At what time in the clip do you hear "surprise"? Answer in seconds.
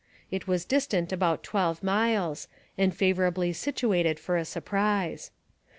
4.45-5.29